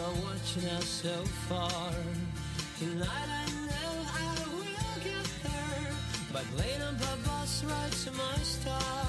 [0.00, 1.14] are watching us so
[1.48, 1.92] far.
[2.78, 5.92] Tonight I know I will get there,
[6.32, 9.08] but waiting on the bus ride to my star.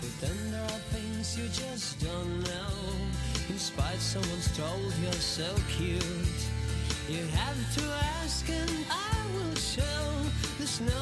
[0.00, 2.74] But then there are things you just don't know.
[3.48, 6.40] In spite someone's told you're so cute,
[7.08, 7.84] you have to
[8.22, 10.04] ask and I will show.
[10.56, 11.00] There's no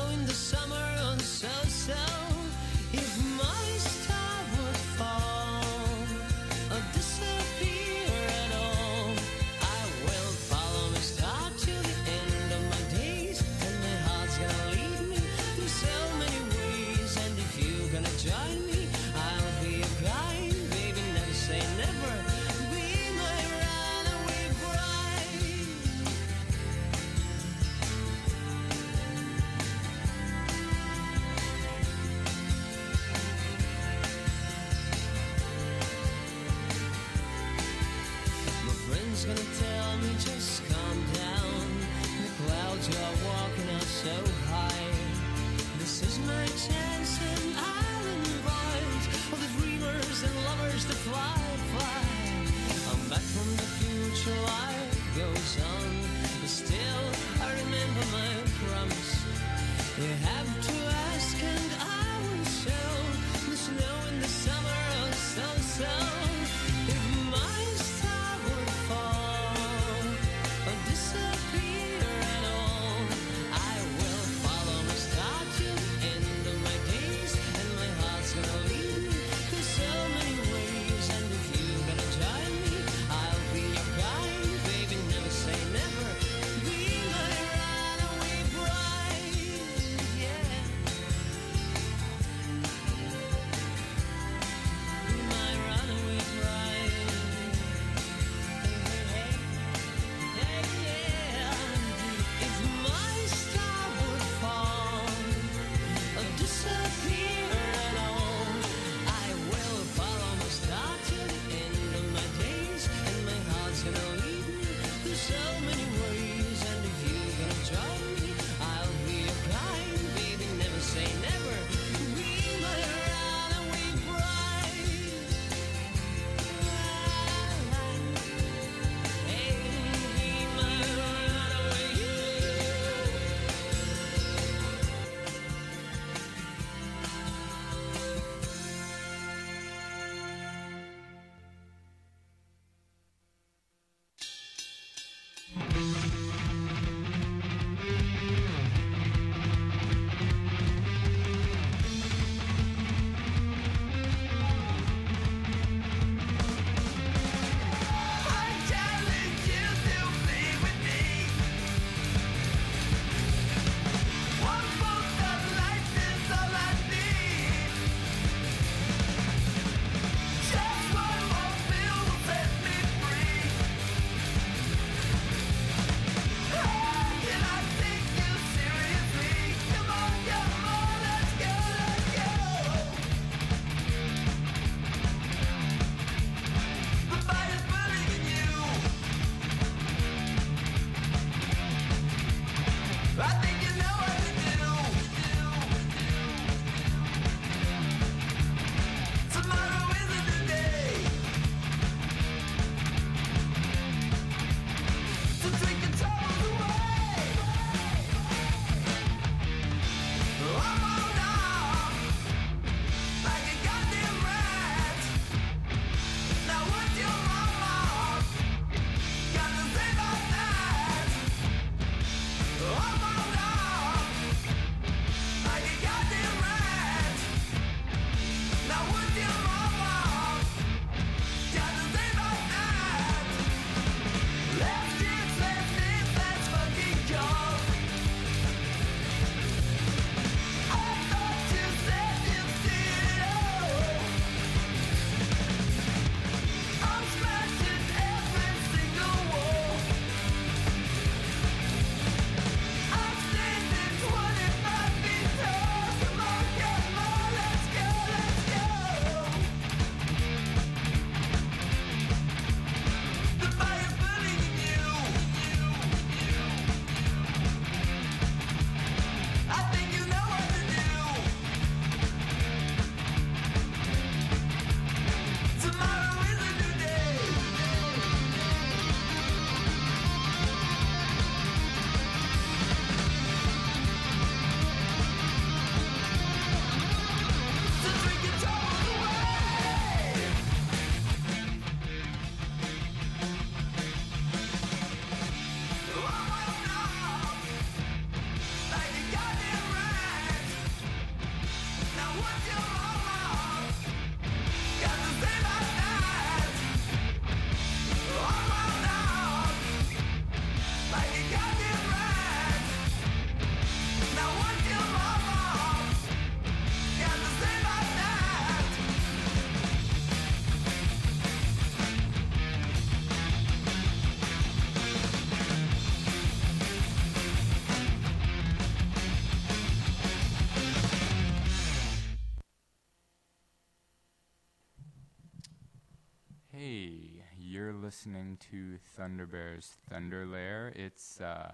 [337.87, 340.73] listening to Thunder Bear's Thunder Lair.
[340.75, 341.53] It's uh,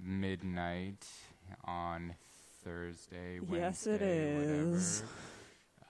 [0.00, 1.06] midnight
[1.66, 2.14] on
[2.64, 5.02] Thursday, Wednesday, Yes, it is.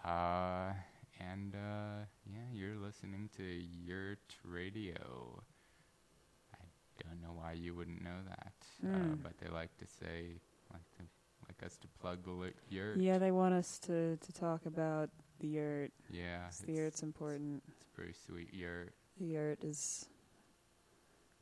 [0.03, 0.19] whatever.
[0.19, 0.73] Uh,
[1.21, 5.41] and uh, yeah, you're listening to Yurt Radio.
[6.53, 8.53] I don't know why you wouldn't know that,
[8.85, 9.23] uh, Mm.
[9.23, 10.41] but they like to say,
[10.73, 11.05] like to,
[11.47, 12.97] like us to plug the li- Yurt.
[12.99, 15.93] Yeah, they want us to, to talk about the yurt.
[16.11, 17.63] yeah, 'cause the yurt's important.
[17.69, 18.93] it's a pretty sweet Yurt.
[19.19, 20.07] The yurt is.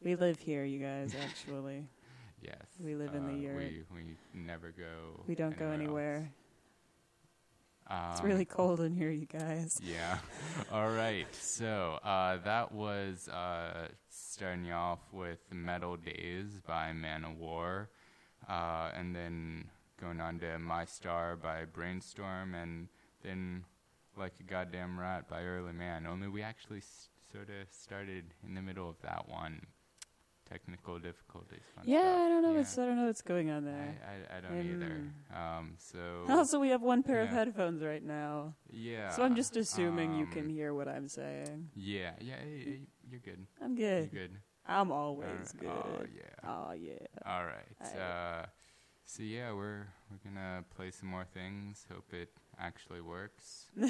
[0.02, 1.14] We live here, you guys.
[1.24, 1.88] Actually,
[2.42, 2.60] Yes.
[2.78, 3.56] We live in the uh, yurt.
[3.56, 5.22] We, we never go.
[5.26, 6.30] we don't go anywhere.
[7.90, 9.80] It's Um, really cold in here, you guys.
[9.84, 10.18] Yeah.
[10.70, 11.26] All right.
[11.34, 17.88] So uh, that was uh, starting off with Metal Daze by Manowar,
[18.48, 22.88] uh, and then going on to My Star by Brainstorm, and
[23.22, 23.64] then
[24.18, 26.06] Like a Goddamn Rat by Early Man.
[26.06, 29.60] Only we actually s- sort of started in the middle of that one.
[30.48, 31.62] Technical difficulties.
[31.74, 32.20] Fun Yeah, stuff.
[32.20, 32.58] I don't know Yeah.
[32.58, 33.96] what's I don't know what's going on there.
[34.06, 35.00] I, I don't either.
[35.34, 39.08] Um, so Also, we have one pair of headphones right now, yeah.
[39.10, 41.70] so I'm just assuming you um, can hear what I'm saying.
[41.74, 42.36] Yeah, yeah,
[43.10, 43.46] you're good.
[43.62, 44.10] I'm good.
[44.12, 44.36] You're good.
[44.66, 45.58] I'm always Alright.
[45.60, 45.68] good.
[45.68, 46.48] Oh yeah.
[46.50, 47.06] Oh yeah.
[47.26, 47.76] All right.
[47.80, 48.46] I- Uh,
[49.06, 51.86] so yeah, we're we're gonna play some more things.
[51.90, 53.66] Hope it actually works.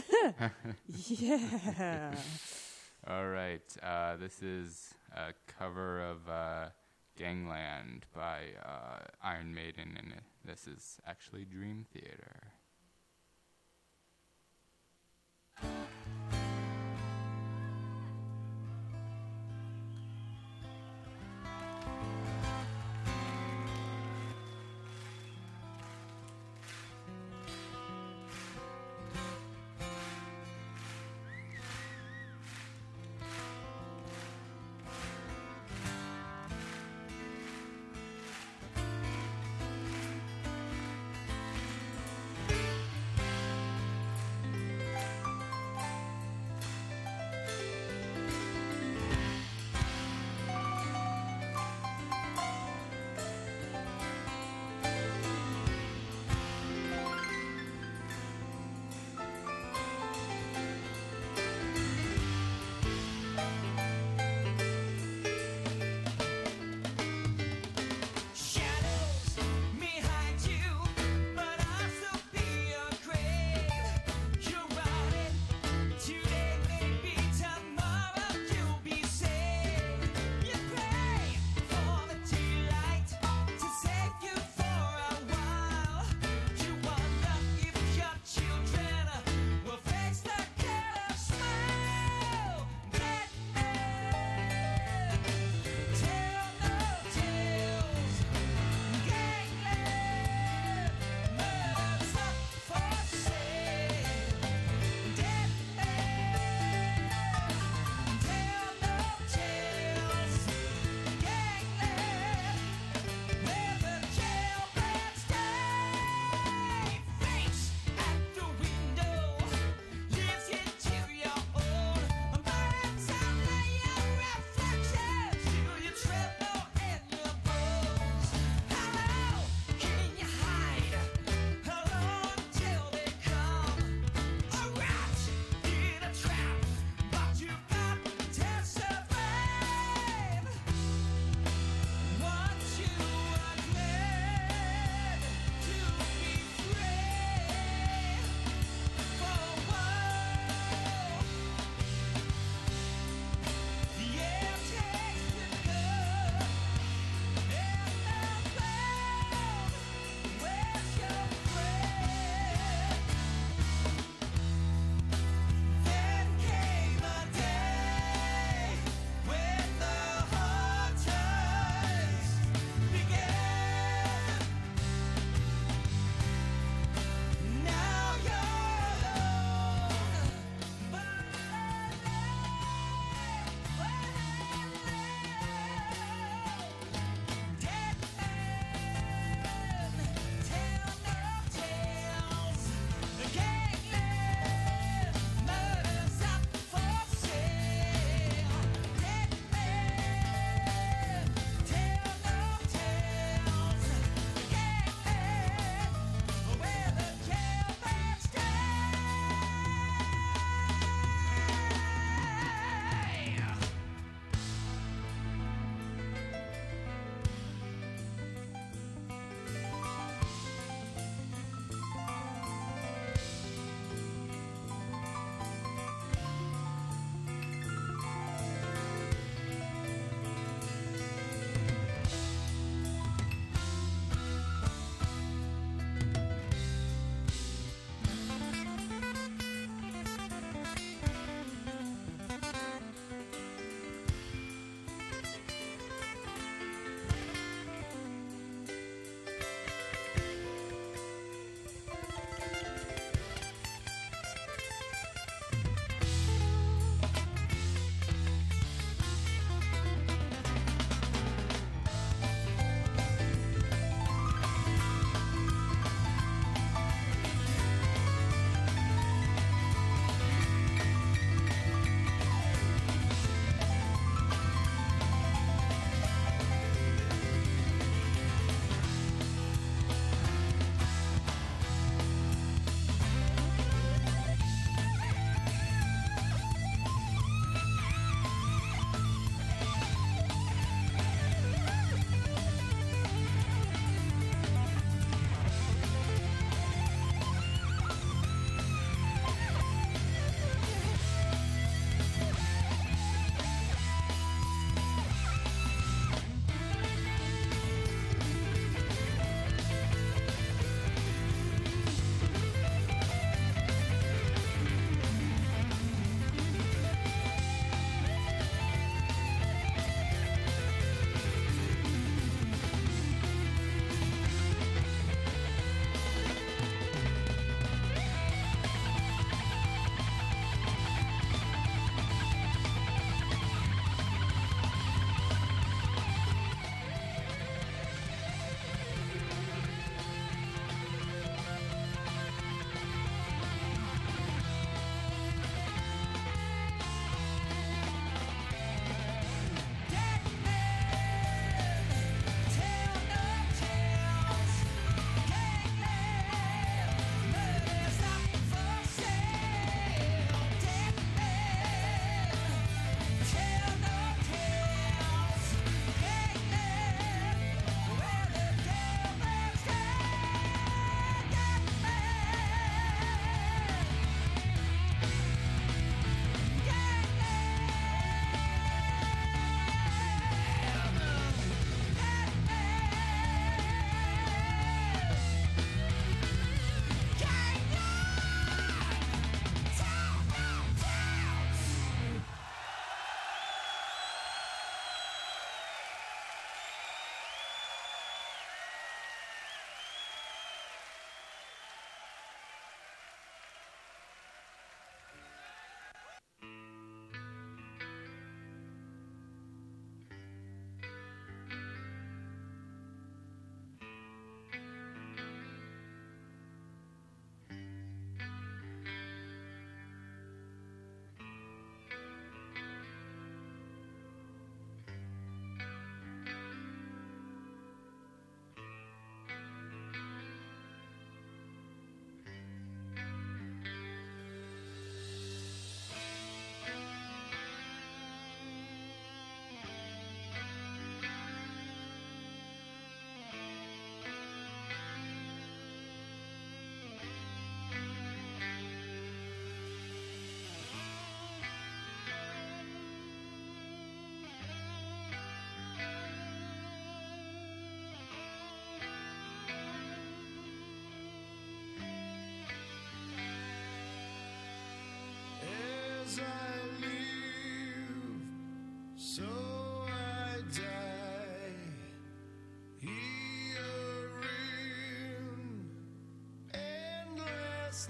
[0.88, 2.14] yeah.
[3.06, 3.60] All right.
[3.82, 6.68] Uh, this is a cover of uh,
[7.18, 12.52] Gangland by uh, Iron Maiden, and this is actually Dream Theater.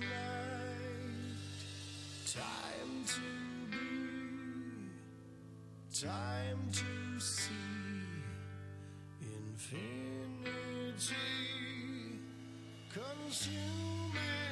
[0.01, 0.09] night.
[2.27, 3.21] Time to
[3.71, 3.79] be,
[5.93, 7.53] time to see
[9.21, 10.55] infinity
[12.93, 14.44] consuming.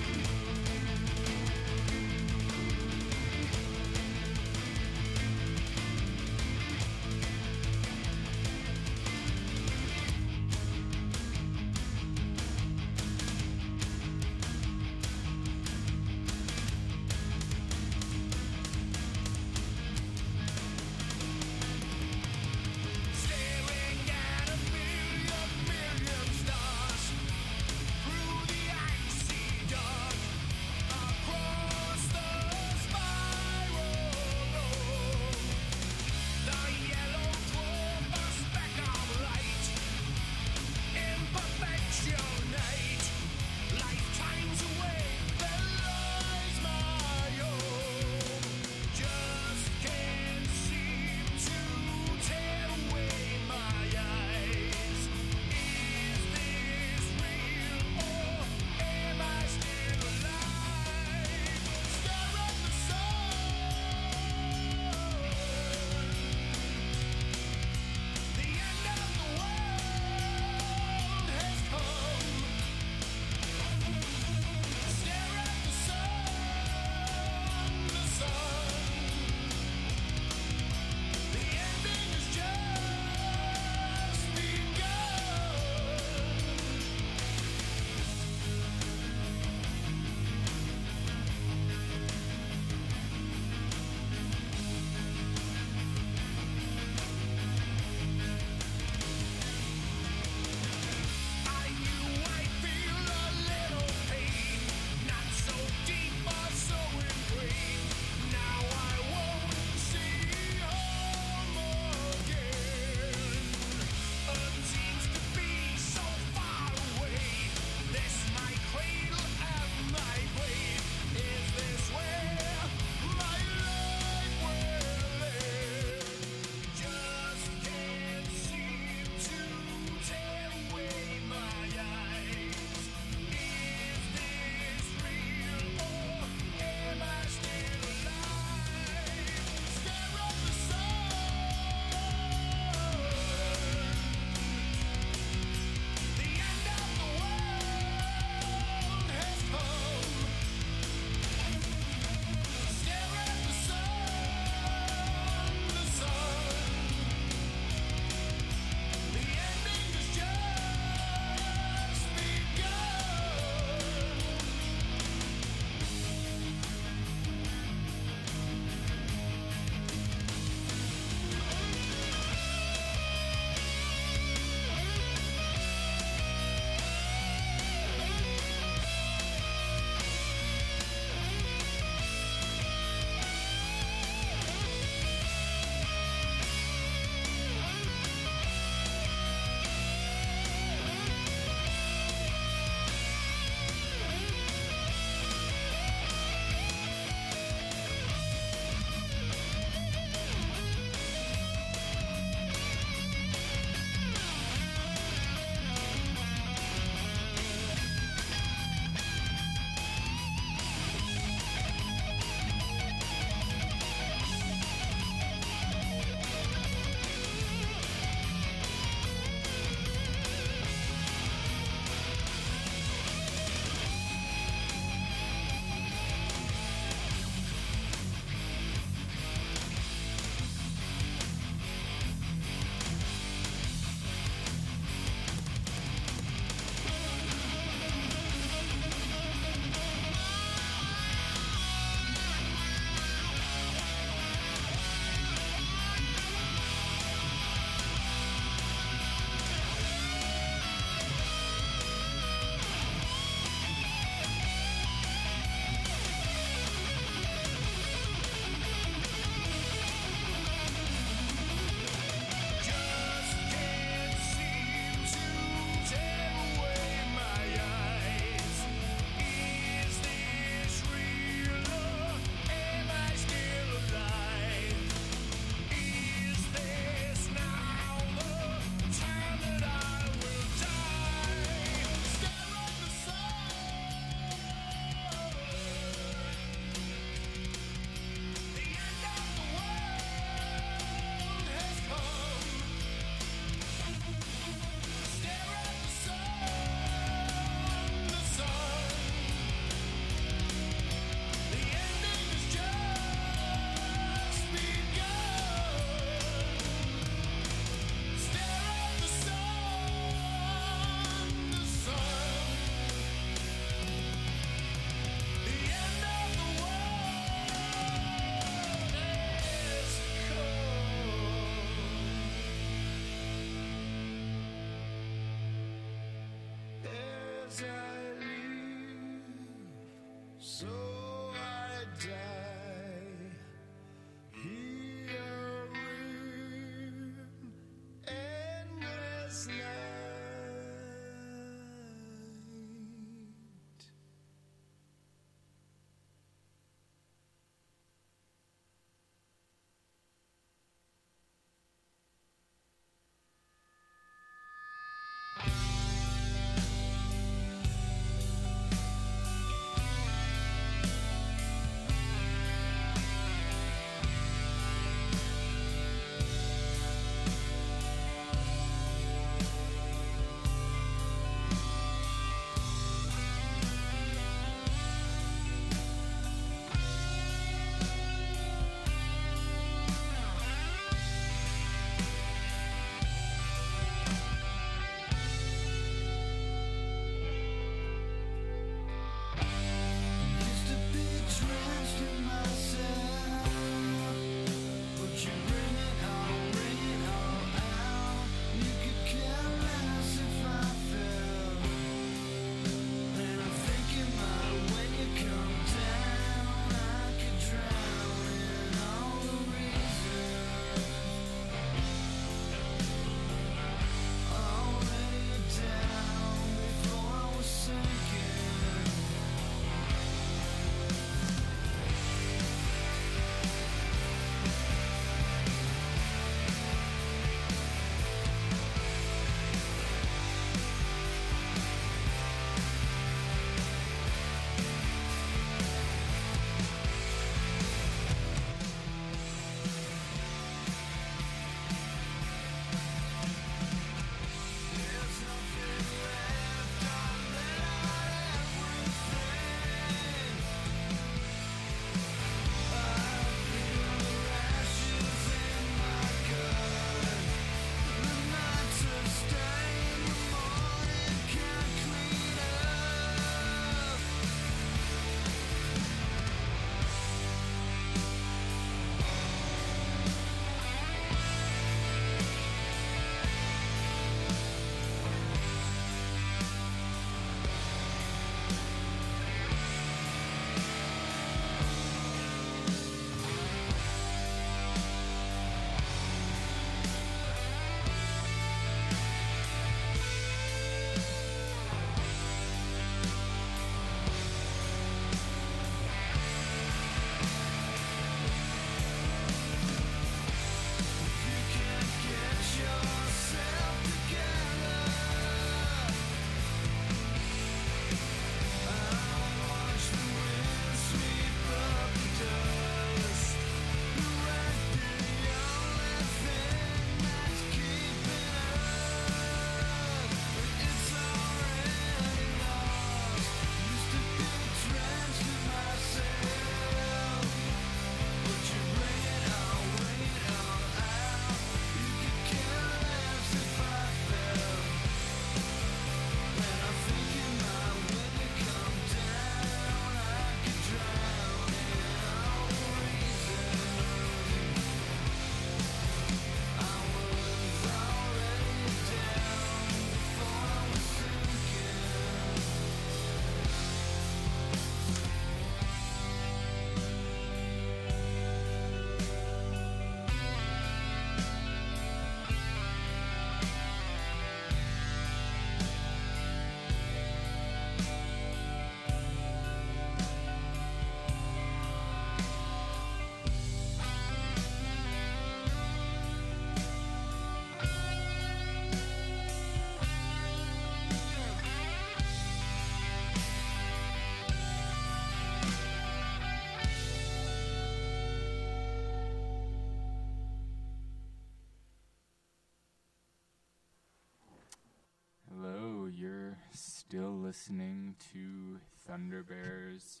[596.92, 600.00] still listening to Thunderbears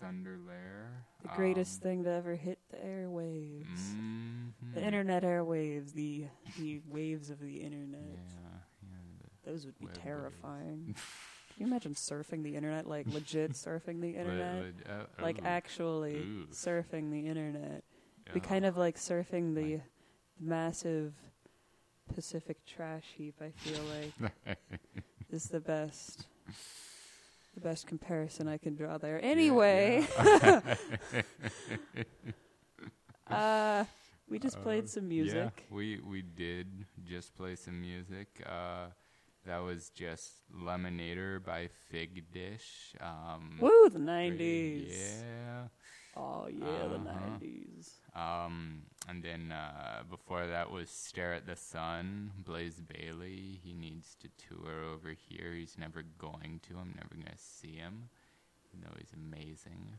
[0.00, 1.04] Thunder Lair.
[1.22, 3.78] The greatest um, thing to ever hit the airwaves.
[3.94, 4.74] Mm-hmm.
[4.74, 6.24] The internet airwaves, the
[6.58, 8.00] the waves of the internet.
[8.12, 10.96] Yeah, yeah, Those would be terrifying.
[11.54, 12.88] Can you imagine surfing the internet?
[12.88, 14.64] Like legit surfing the internet?
[14.64, 16.46] Le- le- uh, oh, like actually ooh.
[16.50, 17.84] surfing the internet.
[18.26, 18.30] Yeah.
[18.30, 19.82] Oh, be kind of like surfing the like.
[20.40, 21.14] massive
[22.12, 24.56] Pacific trash heap, I feel like.
[25.32, 26.26] is the best
[27.54, 29.22] the best comparison I can draw there.
[29.22, 30.60] Anyway, yeah,
[31.12, 31.22] yeah.
[33.34, 33.84] uh,
[34.28, 35.52] we just uh, played some music.
[35.68, 38.28] Yeah, we we did just play some music.
[38.46, 38.86] Uh,
[39.46, 42.94] that was just Lemonator by Figdish.
[43.00, 45.22] Um, Woo, the nineties.
[45.22, 45.68] Yeah.
[46.22, 47.38] Oh yeah, the Uh-huh.
[47.40, 48.00] nineties.
[48.14, 53.58] Um, and then uh, before that was Stare at the Sun, Blaze Bayley.
[53.64, 55.52] He needs to tour over here.
[55.54, 56.74] He's never going to.
[56.78, 58.10] I'm never going to see him.
[58.72, 59.98] You know he's amazing.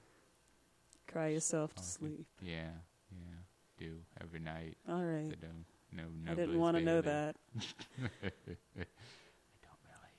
[1.07, 1.89] Cry yourself to Okay.
[1.89, 2.27] sleep.
[2.41, 2.71] Yeah,
[3.11, 3.37] yeah.
[3.77, 4.77] Do every night.
[4.87, 5.29] All right.
[5.29, 7.35] So don't, no, no I didn't want to know that.
[7.57, 8.29] I
[9.63, 10.13] don't really.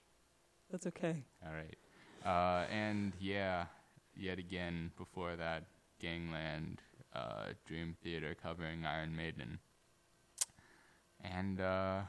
[0.71, 1.25] That's okay.
[1.47, 1.77] All right.
[2.25, 3.67] Uh, and yeah,
[4.17, 5.65] yet again, before that,
[6.03, 6.81] Gangland,
[7.15, 9.61] uh, Dream Theater covering Iron Maiden.
[11.23, 12.01] And uh,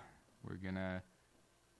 [0.43, 1.03] we're gonna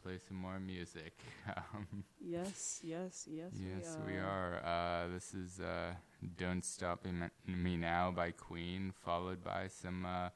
[0.04, 1.17] play some more music.
[1.73, 3.52] um, Yes, yes, yes.
[3.54, 4.62] yes, we we are.
[4.63, 5.06] are.
[5.06, 5.93] Uh, this is uh,
[6.38, 7.06] Don't Stop
[7.47, 10.30] Me Now by Queen, followed by some uh,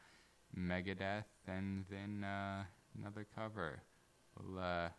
[0.58, 2.64] Megadeth, and then uh,
[2.98, 3.82] another cover.
[4.36, 4.90] We'll uh,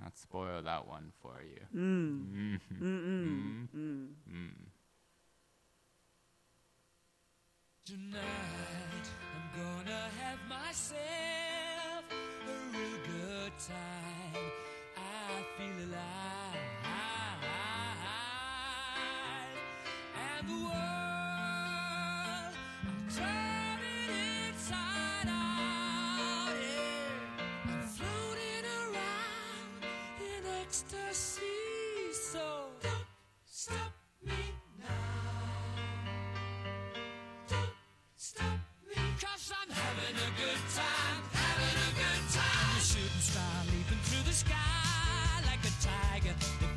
[0.00, 1.62] not spoil that one for you.
[1.78, 2.58] Mm.
[2.72, 2.82] Mhm.
[2.82, 3.68] Mm-mm.
[3.74, 4.08] Mm.
[4.28, 4.50] Mm.
[7.86, 14.52] Tonight I'm gonna have myself a real good time.
[14.96, 16.64] I feel alive,
[20.16, 20.72] and the world
[22.86, 24.12] I'm turning
[24.48, 26.56] inside out.
[26.62, 27.68] Yeah.
[27.68, 29.84] I'm floating around
[30.22, 31.33] in ecstasy,
[46.40, 46.73] tiger,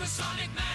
[0.00, 0.69] Supersonic man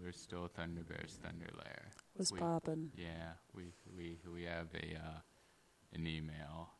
[0.00, 1.88] we're still Thunderbear's Thunder Lair.
[2.16, 2.90] Was We- poppin'.
[2.96, 5.20] Yeah, we we we have a uh,
[5.92, 6.70] an email,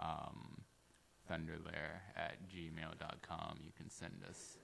[0.00, 0.62] um,
[1.30, 3.58] thunderlair at gmail.com.
[3.64, 4.58] You can send us.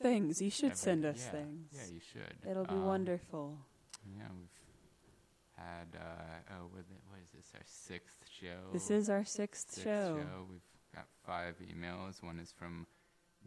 [0.00, 0.42] Things.
[0.42, 1.68] You should every- send us yeah, things.
[1.72, 2.36] Yeah, you should.
[2.50, 3.58] It'll be Um, wonderful.
[4.16, 4.48] Yeah, we've
[5.56, 7.52] had uh, oh, what is it- what is this?
[7.54, 8.70] Our sixth show.
[8.72, 10.46] This is our sixth, sixth show.
[10.50, 10.60] We've
[10.94, 12.22] got five emails.
[12.22, 12.86] One is from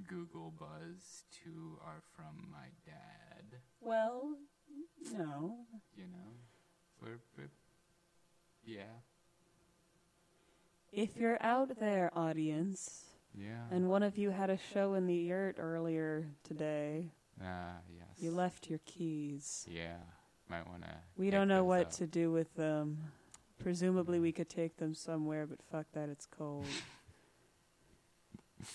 [0.08, 1.24] Google Buzz.
[1.44, 3.60] Two are from my dad.
[3.82, 4.36] Well,
[5.14, 5.56] no.
[5.98, 6.32] You know,
[7.02, 7.50] we're, we're
[8.66, 8.84] yeah,
[10.92, 13.06] If you're out there, audience,
[13.38, 13.66] yeah.
[13.72, 17.12] and one of you had a show in the yurt earlier today,
[17.44, 18.08] Ah, yes.
[18.18, 19.68] you left your keys.
[19.70, 19.98] Yeah,
[20.50, 20.90] might want to.
[21.16, 22.98] We don't know what to do with them.
[23.60, 26.66] Presumably, we could take them somewhere, but fuck that, it's cold.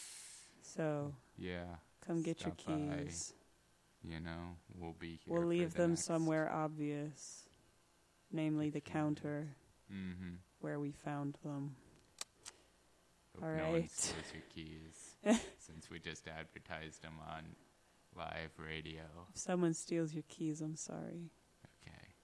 [0.75, 1.64] so, Yeah,
[2.07, 2.97] come get your Stop by.
[3.05, 3.35] keys.
[4.03, 5.35] you know, we'll be here.
[5.39, 7.49] We'll leave the them next- somewhere obvious,
[8.33, 9.57] namely the counter
[9.93, 10.39] Mhm.
[10.61, 11.77] where we found them.
[13.35, 13.91] Hope All no one right.
[13.91, 15.16] steals your keys,
[15.59, 17.57] since we just advertised them on
[18.16, 19.05] live radio.
[19.31, 21.31] If someone steals your keys, I'm sorry.
[21.64, 22.14] Okay.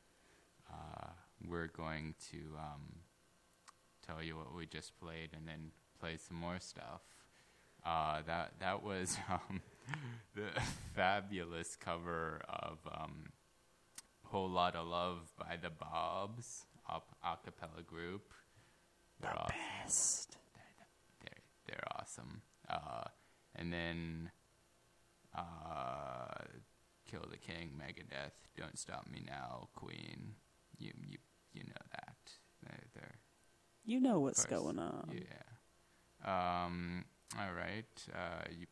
[0.71, 1.11] Uh,
[1.47, 3.01] we're going to um,
[4.03, 7.03] tell you what we just played and then play some more stuff.
[7.87, 9.63] Uh, that that was um,
[10.35, 10.49] the
[10.95, 13.27] fabulous cover of um,
[14.25, 18.33] "Whole Lot of Love" by the Bobs, op- acapella group.
[19.21, 19.49] They're The aw-
[19.85, 20.37] best.
[21.21, 22.43] they're they're awesome.
[22.69, 23.05] Uh,
[23.55, 24.31] and then
[25.35, 26.43] uh,
[27.11, 30.35] Kill the King, Megadeth, Don't Stop Me Now, Queen.
[30.79, 31.19] You you
[31.53, 32.17] you know that.
[32.63, 33.15] They're, they're
[33.85, 34.61] You know what's course.
[34.61, 35.13] going on.
[35.15, 36.65] yeah.
[36.65, 37.05] Um.
[37.35, 37.85] All right.
[38.15, 38.67] Uh, you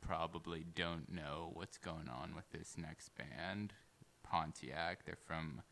[0.00, 3.74] probably don't know what's going on with this next band,
[4.26, 5.04] Pontiak.
[5.04, 5.62] They're from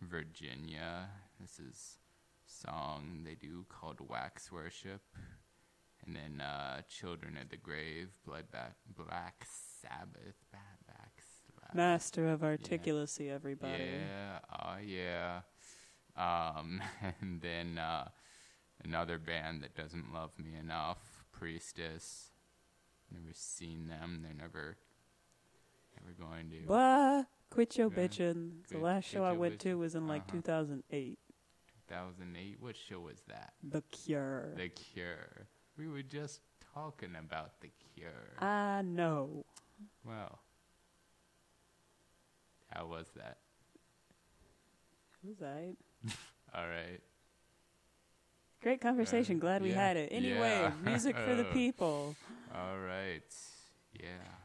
[0.00, 1.08] Virginia.
[1.40, 1.98] This is
[2.46, 5.02] a song they do called Wax Worship.
[6.06, 9.46] And then uh, Children of the Grave, Blood ba- Black
[9.82, 11.74] Sabbath, Bad Sabbath.
[11.74, 13.84] Master of articulacy, everybody.
[13.84, 15.40] Yeah, oh yeah.
[16.16, 16.80] Um,
[17.20, 18.08] and then uh,
[18.84, 20.98] another band that doesn't love me enough,
[21.50, 22.32] Priestess.
[23.10, 24.20] Never seen them.
[24.22, 24.76] They're never,
[25.98, 26.66] never going to.
[26.66, 27.24] Blah.
[27.48, 27.96] Quit your Yeah.
[27.96, 28.62] bitchin'.
[28.68, 30.32] The Quit- last show I went to was in like Uh-huh.
[30.42, 31.18] 2008.
[31.88, 32.60] 2008.
[32.60, 33.54] What show was that?
[33.62, 34.54] The Cure.
[34.54, 35.48] The Cure.
[35.78, 36.42] We were just
[36.74, 38.36] talking about The Cure.
[38.38, 39.46] I know.
[40.04, 40.40] well,
[42.68, 43.38] how was that?
[45.22, 45.74] Was I?
[46.54, 47.00] All right.
[48.62, 49.38] Great conversation.
[49.38, 50.10] Glad we yeah, had it.
[50.12, 50.72] Anyway, yeah.
[50.84, 52.14] music for the people.
[52.54, 53.22] All right.
[53.98, 54.39] Yeah.